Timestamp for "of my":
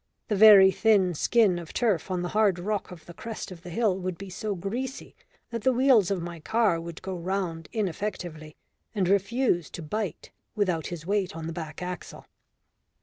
6.09-6.39